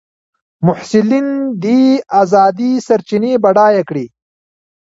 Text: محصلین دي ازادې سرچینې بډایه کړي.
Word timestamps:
محصلین 0.65 1.27
دي 1.63 1.81
ازادې 2.21 2.71
سرچینې 2.87 3.33
بډایه 3.43 3.83
کړي. 3.89 4.05